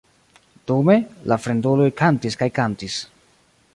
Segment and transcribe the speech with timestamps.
[0.69, 0.95] Dume,
[1.33, 2.97] la fremduloj kantis kaj kantis.